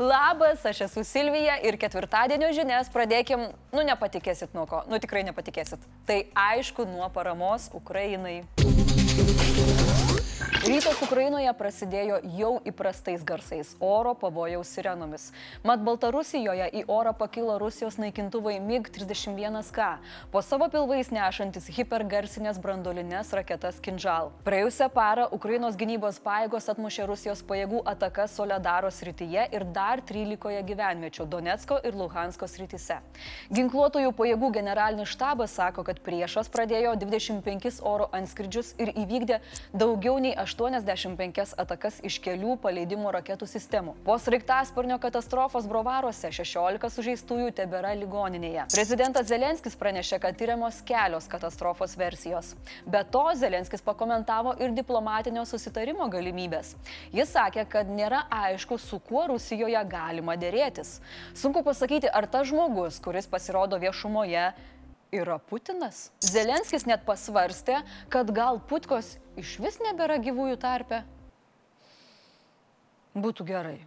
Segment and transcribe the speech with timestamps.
[0.00, 3.42] Labas, aš esu Silvija ir ketvirtadienio žinias pradėkim,
[3.76, 5.84] nu nepatikėsit nuo ko, nu tikrai nepatikėsit.
[6.08, 8.38] Tai aišku, nuo paramos Ukrainai.
[10.40, 15.32] Rytas Ukrainoje prasidėjo jau įprastais garsais- oro pavojaus sirenomis.
[15.64, 19.98] Mat Baltarusijoje į orą pakilo Rusijos naikintuvai MiG-31K,
[20.32, 24.30] po savo pilvais nešantis hipergarsinės brandolinės raketas Kinžal.
[24.44, 31.28] Praėjusią parą Ukrainos gynybos pajėgos atmušė Rusijos pajėgų atakas Soledaro srityje ir dar 13 gyvenviečių-
[31.34, 32.98] Donetsko ir Luhansko srityse.
[33.52, 39.40] Ginkluotojų pajėgų generalinis štabas sako, kad priešas pradėjo 25 oro antskridžius ir įvykdė
[39.74, 43.94] daugiau nei 8 85 atakas iš kelių paleidimo raketų sistemų.
[44.04, 48.66] Po sraigtasparnio katastrofos Brovaruose 16 sužeistųjų tebėra ligoninėje.
[48.74, 52.54] Prezidentas Zelenskis pranešė, kad tyriamos kelios katastrofos versijos.
[52.86, 56.74] Be to, Zelenskis pakomentavo ir diplomatinio susitarimo galimybės.
[57.14, 60.98] Jis sakė, kad nėra aišku, su kuo Rusijoje galima dėrėtis.
[61.34, 64.50] Sunku pasakyti, ar tas žmogus, kuris pasirodo viešumoje,
[65.12, 66.08] yra Putinas.
[66.24, 67.80] Zelenskis net pasvarstė,
[68.12, 71.02] kad gal Putkos iš vis nebėra gyvųjų tarpe.
[73.14, 73.78] Būtų gerai.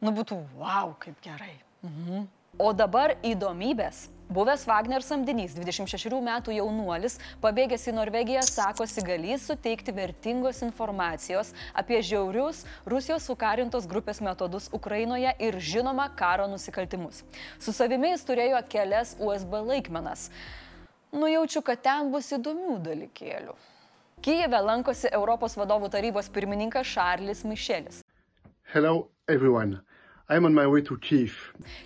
[0.00, 1.56] Nu būtų, wow, kaip gerai.
[1.82, 2.28] Mhm.
[2.56, 4.08] O dabar įdomybės.
[4.28, 12.02] Buvęs Wagner samdinys, 26 metų jaunuolis, pabėgęs į Norvegiją, sakosi galys suteikti vertingos informacijos apie
[12.04, 17.22] žiaurius Rusijos sukarintos grupės metodus Ukrainoje ir žinoma karo nusikaltimus.
[17.56, 20.28] Su savimi jis turėjo kelias USB laikmenas.
[21.16, 23.56] Nujaučiu, kad ten bus įdomių dalykėlių.
[24.20, 28.02] Kijeve lankosi Europos vadovų tarybos pirmininkas Šarlis Mišelis.
[28.74, 29.80] Hello everyone.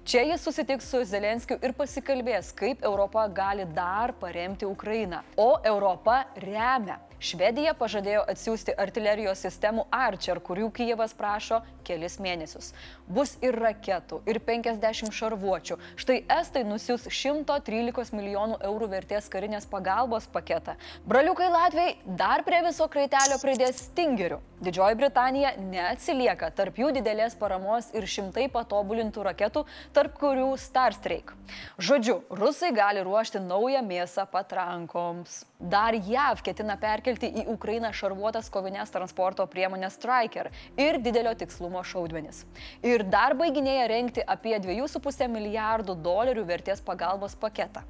[0.04, 5.20] Čia jis susitiks su Zelenskiu ir pasikalbės, kaip Europa gali dar paremti Ukrainą.
[5.38, 6.98] O Europa remia.
[7.23, 12.73] Švedija pažadėjo atsiųsti artilerijos sistemų Archer, kurių Kijevas prašo kelis mėnesius.
[13.06, 15.77] Bus ir raketų, ir 50 šarvuočių.
[16.03, 20.75] Štai Estai nusiūs 113 milijonų eurų vertės karinės pagalbos paketą.
[21.06, 24.41] Braliukai Latvijai dar prie viso kraitelio pridės stingerių.
[24.62, 31.34] Didžioji Britanija neatsilieka, tarp jų didelės paramos ir šimtai patobulintų raketų, tarp kurių Starstreak.
[31.82, 35.43] Žodžiu, rusai gali ruošti naują mėsą patrankoms.
[35.59, 40.49] Dar JAV ketina perkelti į Ukrainą šarvuotas kovinės transporto priemonės Striker
[40.81, 42.45] ir didelio tikslumo šaudmenis.
[42.83, 47.84] Ir dar baiginėja renkti apie 2,5 milijardų dolerių vertės pagalbos paketą.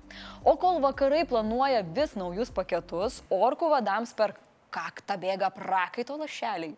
[0.44, 4.34] O kol vakarai planuoja vis naujus paketus, orkų vadams per
[4.72, 6.72] kaktą bėga prakaito lašeliai.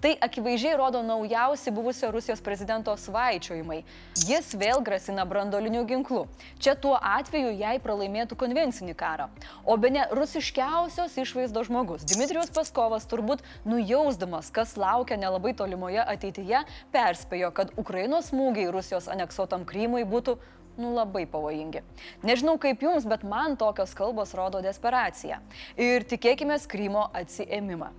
[0.00, 3.82] Tai akivaizdžiai rodo naujausi buvusio Rusijos prezidento svaičiojimai.
[4.28, 6.26] Jis vėl grasina brandoliniu ginklu.
[6.62, 9.28] Čia tuo atveju jai pralaimėtų konvencinį karą.
[9.64, 16.62] O be ne rusiškiausios išvaizdo žmogus Dmitrijus Paskovas turbūt nujausdamas, kas laukia nelabai tolimoje ateityje,
[16.94, 20.38] perspėjo, kad Ukrainos smūgiai Rusijos aneksuotam Krymui būtų
[20.80, 21.84] nu labai pavojingi.
[22.26, 25.40] Nežinau kaip jums, bet man tokios kalbos rodo desperaciją.
[25.76, 27.90] Ir tikėkime Krymo atsiemimą.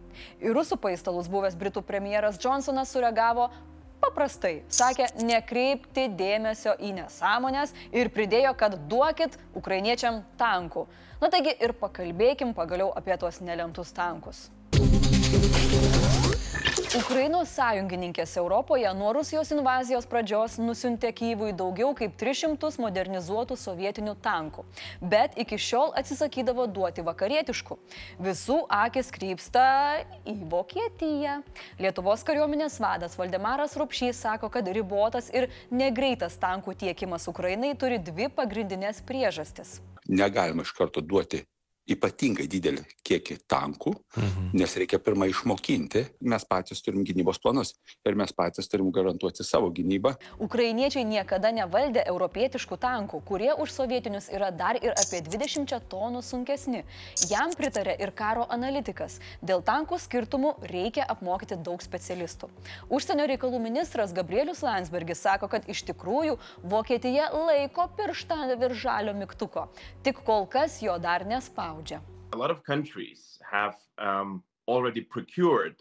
[0.44, 3.50] Į rusų paistalus buvęs Britų premjeras Johnsonas sureagavo
[4.02, 4.62] paprastai.
[4.72, 10.88] Sakė, nekreipti dėmesio į nesąmonės ir pridėjo, kad duokit ukrainiečiam tankų.
[11.22, 14.50] Na taigi ir pakalbėkim pagaliau apie tuos nelemtus tankus.
[16.92, 24.66] Ukrainos sąjungininkės Europoje nuo Rusijos invazijos pradžios nusintė Kyivui daugiau kaip 300 modernizuotų sovietinių tankų,
[25.14, 27.78] bet iki šiol atsisakydavo duoti vakarietiškų.
[28.28, 29.64] Visų akis krypsta
[30.28, 31.38] į Vokietiją.
[31.80, 38.28] Lietuvos kariuomenės vadas Valdemaras Rupšys sako, kad ribotas ir negreitas tankų tiekimas Ukrainai turi dvi
[38.36, 39.80] pagrindinės priežastis.
[40.12, 41.46] Negalima iš karto duoti
[41.96, 44.50] ypatingai didelį kiekį tankų, mhm.
[44.58, 46.04] nes reikia pirmą išmokinti.
[46.32, 47.74] Mes patys turim gynybos planus
[48.08, 50.14] ir mes patys turim garantuoti savo gynybą.
[50.42, 56.84] Ukrainiečiai niekada nevaldė europietiškų tankų, kurie už sovietinius yra dar ir apie 20 tonų sunkesni.
[57.30, 59.20] Jam pritarė ir karo analitikas.
[59.44, 62.50] Dėl tankų skirtumų reikia apmokyti daug specialistų.
[62.90, 66.38] Užsienio reikalų ministras Gabrielius Landsbergis sako, kad iš tikrųjų
[66.72, 69.68] Vokietija laiko pirštą virš žalio mygtuko.
[70.06, 71.81] Tik kol kas jo dar nespaudžia.
[72.34, 75.76] A lot of countries have um, already procured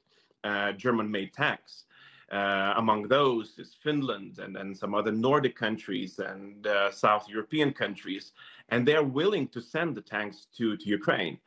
[0.44, 1.84] uh, German made tanks.
[2.32, 7.72] Uh, among those is Finland and, and some other Nordic countries and uh, South European
[7.72, 8.32] countries,
[8.68, 11.38] and they're willing to send the tanks to, to Ukraine.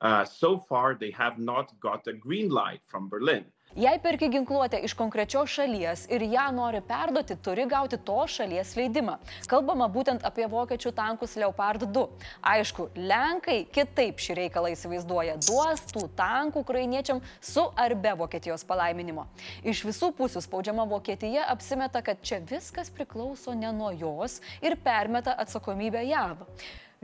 [0.00, 3.44] Uh, so far, they have not got a green light from Berlin.
[3.76, 9.14] Jei perki ginkluotę iš konkrečios šalies ir ją nori perduoti, turi gauti to šalies leidimą.
[9.46, 12.02] Kalbama būtent apie vokiečių tankus Leopard 2.
[12.50, 15.38] Aišku, Lenkai kitaip šį reikalą įsivaizduoja.
[15.46, 19.28] Duos tų tankų ukrainiečiam su ar be Vokietijos palaiminimo.
[19.62, 25.38] Iš visų pusių spaudžiama Vokietija apsimeta, kad čia viskas priklauso ne nuo jos ir permeta
[25.38, 26.42] atsakomybę JAV.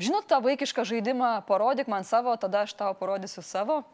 [0.02, 3.84] Žinot tą vaikišką žaidimą, parodyk man savo, tada aš tau parodysiu savo?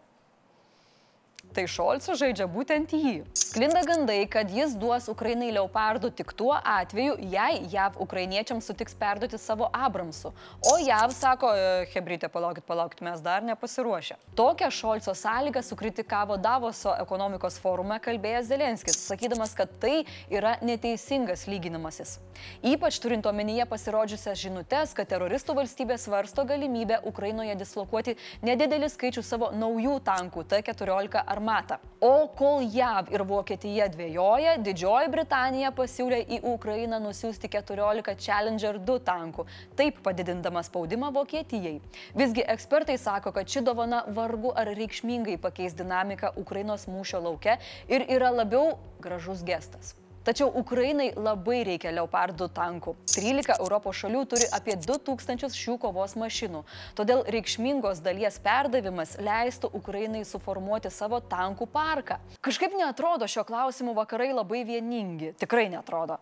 [1.52, 3.26] Tai Šolcas žaidžia būtent jį.
[3.36, 9.36] Sklinda gandai, kad jis duos Ukrainai leopardų tik tuo atveju, jei JAV ukrainiečiams sutiks perduoti
[9.36, 10.30] savo Abramsų.
[10.70, 14.16] O JAV sako, e, Hebrytė, palaukit, palaukit, mes dar nepasiruošę.
[14.38, 22.16] Tokią Šolco sąlygą sukritikavo Davoso ekonomikos forume kalbėjęs Zelenskis, sakydamas, kad tai yra neteisingas lyginimasis.
[22.64, 29.52] Ypač turint omenyje pasirodžiusias žinutės, kad teroristų valstybė svarsto galimybę Ukrainoje dislokuoti nedidelį skaičių savo
[29.52, 31.76] naujų tankų T-14 armatą.
[32.00, 38.98] O kol JAV ir Vokietija dvėjoja, Didžioji Britanija pasiūlė į Ukrainą nusiųsti 14 Challenger 2
[39.06, 39.46] tankų,
[39.76, 41.80] taip padidindama spaudimą Vokietijai.
[42.14, 47.58] Visgi ekspertai sako, kad ši dovana vargu ar reikšmingai pakeis dinamiką Ukrainos mūšio lauke
[47.88, 50.01] ir yra labiau gražus gestas.
[50.22, 52.94] Tačiau Ukrainai labai reikia Leopardų tankų.
[53.10, 56.62] 13 Europos šalių turi apie 2000 šių kovos mašinų.
[56.98, 62.20] Todėl reikšmingos dalies perdavimas leistų Ukrainai suformuoti savo tankų parką.
[62.38, 65.34] Kažkaip netrodo šio klausimu vakarai labai vieningi.
[65.42, 66.20] Tikrai netrodo.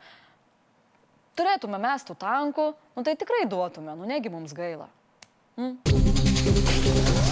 [1.36, 4.88] Turėtume mes tų tankų, nu tai tikrai duotume, nu negi mums gaila.
[5.60, 7.29] Mm.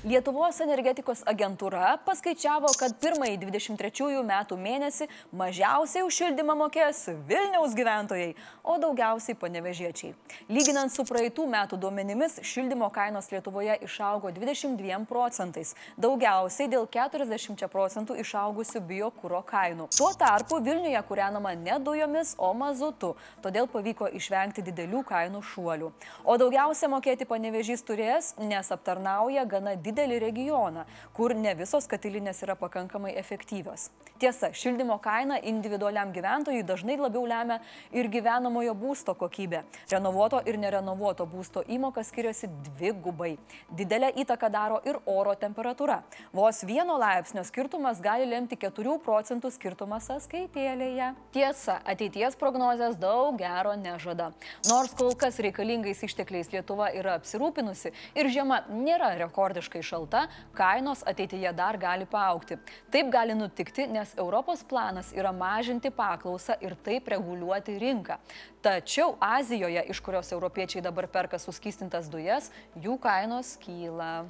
[0.00, 5.06] Lietuvos energetikos agentūra paskaičiavo, kad pirmąjį 23 metų mėnesį
[5.36, 8.30] mažiausiai už šildymą mokės Vilniaus gyventojai,
[8.64, 10.14] o daugiausiai panevežiečiai.
[10.48, 18.16] Lyginant su praeitų metų duomenimis, šildymo kainos Lietuvoje išaugo 22 procentais, daugiausiai dėl 40 procentų
[18.24, 19.90] išaugusių biokūro kainų.
[19.98, 23.12] Tuo tarpu Vilniuje kūrenama ne dujomis, o mazutu,
[23.44, 25.92] todėl pavyko išvengti didelių kainų šuolių.
[26.24, 32.40] O daugiausia mokėti panevežys turės, nes aptarnauja gana didelį didelį regioną, kur ne visos katilinės
[32.46, 33.90] yra pakankamai efektyvios.
[34.20, 37.58] Tiesa, šildymo kaina individualiam gyventojui dažnai labiau lemia
[37.96, 39.62] ir gyvenamojo būsto kokybė.
[39.90, 43.30] Renovuoto ir nerenovuoto būsto įmoka skiriasi dvi gubai.
[43.76, 46.02] Didelę įtaką daro ir oro temperatūra.
[46.36, 51.14] Vos vieno laipsnio skirtumas gali lemti 4 procentų skirtumą sąskaitėlėje.
[51.34, 54.30] Tiesa, ateities prognozijas daug gero nežada.
[54.68, 61.02] Nors kol kas reikalingais ištekliais Lietuva yra apsirūpinusi ir žiema nėra rekordiškai visiškai šalta, kainos
[61.06, 62.58] ateityje dar gali paaukti.
[62.90, 68.18] Taip gali nutikti, nes Europos planas yra mažinti paklausą ir taip reguliuoti rinką.
[68.62, 74.26] Tačiau Azijoje, iš kurios europiečiai dabar perka suskystintas dujas, jų kainos kyla.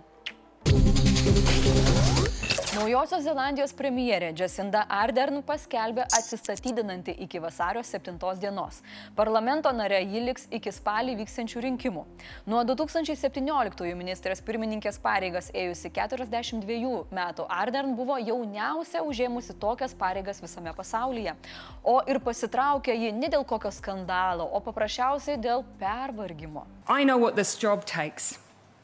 [2.71, 8.77] Naujosios Zelandijos premjerė Jacinda Ardern paskelbė atsistatydinanti iki vasario 7 dienos.
[9.17, 12.05] Parlamento narė ji liks iki spalį vyksiančių rinkimų.
[12.47, 20.71] Nuo 2017 ministrės pirmininkės pareigas ėjusi 42 metų Ardern buvo jauniausia užėmusi tokias pareigas visame
[20.77, 21.35] pasaulyje.
[21.83, 26.69] O ir pasitraukė ji ne dėl kokio skandalo, o paprasčiausiai dėl pervargimo.
[26.87, 28.39] I know what this job takes.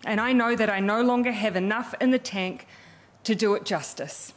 [0.04, 2.66] And I know that I no longer have enough in the tank
[3.26, 4.32] to do it justice.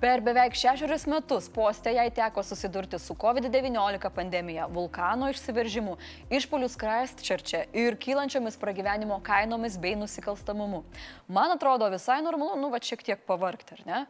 [0.00, 5.96] Per beveik šešerius metus postė jai teko susidurti su COVID-19 pandemija, vulkano išsiveržimu,
[6.32, 10.82] išpolius Christchurch'e ir kylančiomis pragyvenimo kainomis bei nusikalstamumu.
[11.28, 14.00] Man atrodo visai normalu, nu va šiek tiek pavargti, ar ne?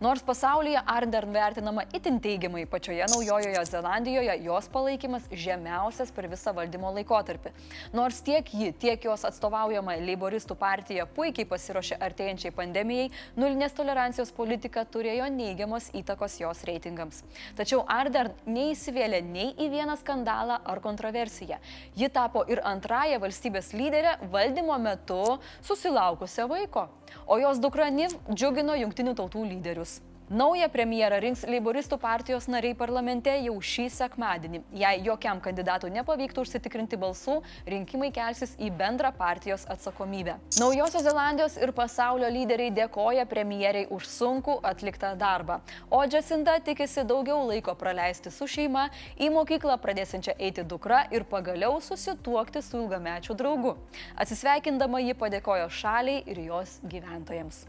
[0.00, 6.92] Nors pasaulyje Ardern vertinama itin teigiamai, pačioje Naujojoje Zelandijoje jos palaikymas žemiausias per visą valdymo
[6.96, 7.52] laikotarpį.
[7.96, 14.84] Nors tiek ji, tiek jos atstovaujama Leiboristų partija puikiai pasiruošė artėjančiai pandemijai, nulinės tolerancijos politika
[14.86, 17.22] turėjo neigiamos įtakos jos reitingams.
[17.58, 21.60] Tačiau Ardern neįsivėlė nei į vieną skandalą ar kontroversiją.
[21.98, 26.88] Ji tapo ir antrąją valstybės lyderę valdymo metu susilaukusią vaiko,
[27.26, 29.98] o jos dukra Niv džiugino jungtinių tautų lyderius.
[30.30, 34.58] Naują premjerą rinks Leiboristų partijos nariai parlamente jau šį sekmadienį.
[34.76, 40.34] Jei jokiam kandidatui nepavyktų užsitikrinti balsų, rinkimai kelsis į bendrą partijos atsakomybę.
[40.60, 45.62] Naujosios Zelandijos ir pasaulio lyderiai dėkoja premjeriai už sunkų atliktą darbą.
[45.88, 51.80] O Jacinda tikisi daugiau laiko praleisti su šeima, į mokyklą pradėsinčią eiti dukra ir pagaliau
[51.80, 53.78] susituokti su ilgamečiu draugu.
[54.20, 57.64] Atsisveikindama ji padėkojo šaliai ir jos gyventojams.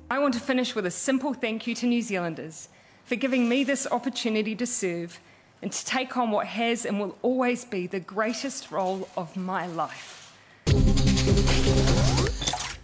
[2.49, 2.69] Leaders
[3.05, 5.19] for giving me this opportunity to serve
[5.61, 9.67] and to take on what has and will always be the greatest role of my
[9.67, 10.33] life.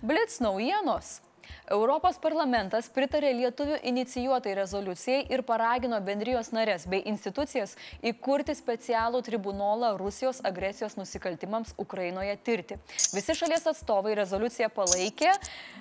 [0.01, 1.21] Blitz naujienos.
[1.69, 7.73] Europos parlamentas pritarė lietuvių inicijuotai rezoliucijai ir paragino bendrijos narės bei institucijas
[8.05, 12.77] įkurti specialų tribunolą Rusijos agresijos nusikaltimams Ukrainoje tirti.
[13.13, 15.33] Visi šalies atstovai rezoliuciją palaikė,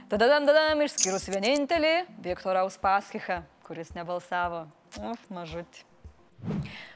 [0.08, 4.66] tada dandadam išskyrus vienintelį Viktorą Uspaskichą, kuris nebalsavo.
[5.00, 5.84] Uf, mažutį.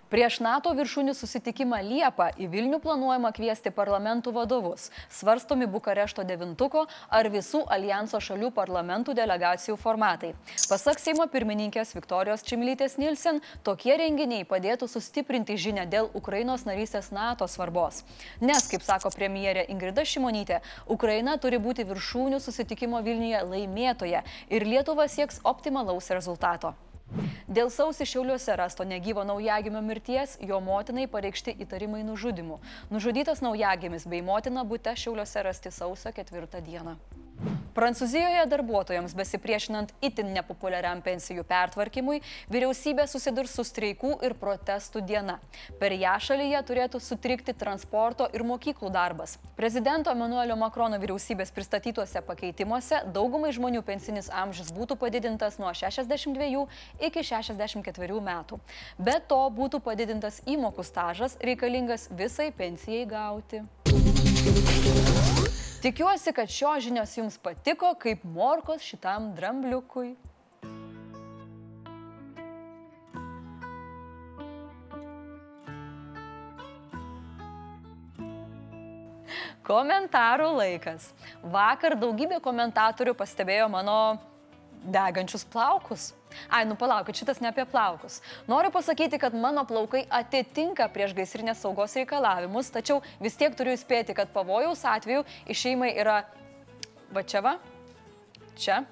[0.08, 4.86] Prieš NATO viršūnių susitikimą Liepą į Vilnių planuojama kviesti parlamentų vadovus.
[5.12, 10.32] Svarstomi Bukarešto devintuko ar visų alijanso šalių parlamentų delegacijų formatai.
[10.70, 17.44] Pasak Seimo pirmininkės Viktorijos Čimlytės Nilsen, tokie renginiai padėtų sustiprinti žinę dėl Ukrainos narystės NATO
[17.44, 18.00] svarbos.
[18.40, 25.04] Nes, kaip sako premjerė Ingrida Šimonytė, Ukraina turi būti viršūnių susitikimo Vilniuje laimėtoje ir Lietuva
[25.04, 26.78] sieks optimalaus rezultato.
[27.48, 32.60] Dėl sausį Šiauliuose rasto negyvo naujagimio mirties jo motinai pareikšti įtarimai nužudimu.
[32.92, 36.98] Nužudytas naujagimis bei motina būte Šiauliuose rasti sausio ketvirtą dieną.
[37.78, 42.18] Prancūzijoje darbuotojams besipriešinant itin nepopuliariam pensijų pertvarkymui,
[42.50, 45.36] vyriausybė susidurs su streikų ir protestų diena.
[45.78, 49.36] Per ją šalyje turėtų sutrikti transporto ir mokyklų darbas.
[49.54, 56.66] Prezidento Emanuelio Makrono vyriausybės pristatytuose pakeitimuose daugumai žmonių pensinis amžius būtų padidintas nuo 62
[56.98, 58.58] iki 64 metų.
[58.98, 63.62] Be to būtų padidintas įmokų stažas reikalingas visai pensijai gauti.
[65.78, 70.16] Tikiuosi, kad šios žinios jums patiko kaip morkos šitam drambliukui.
[79.68, 81.12] Komentarų laikas.
[81.46, 84.00] Vakar daugybė komentatorių pastebėjo mano
[84.92, 86.12] degančius plaukus.
[86.52, 88.20] Ai, nu palaukit, šitas ne apie plaukus.
[88.50, 94.16] Noriu pasakyti, kad mano plaukai atitinka prieš gaisrinės saugos reikalavimus, tačiau vis tiek turiu įspėti,
[94.16, 96.22] kad pavojaus atveju išeimai yra
[97.14, 97.56] va čia va,
[98.60, 98.82] čia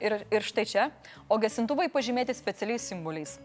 [0.00, 0.90] ir, ir štai čia,
[1.28, 3.38] o gesintuvai pažymėti specialiais simboliais.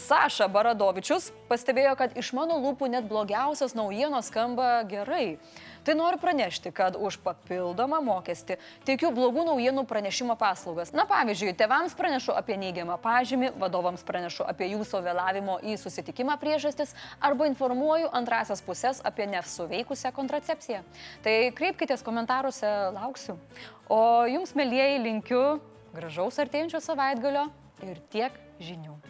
[0.00, 5.36] Saša Baradovičius pastebėjo, kad iš mano lūpų net blogiausios naujienos skamba gerai.
[5.84, 10.92] Tai noriu pranešti, kad už papildomą mokestį teikiu blogų naujienų pranešimo paslaugas.
[10.96, 16.92] Na pavyzdžiui, tevams pranešu apie neigiamą pažymį, vadovams pranešu apie jūsų vėlavimo į susitikimą priežastis
[17.20, 20.82] arba informuoju antrasias pusės apie nesuveikusią kontracepciją.
[21.24, 23.38] Tai kreipkitės komentaruose, lauksiu.
[23.88, 25.44] O jums, mėlyjeji, linkiu
[25.94, 27.48] gražaus artėjančio savaitgalio
[27.86, 29.00] ir tiek žinių.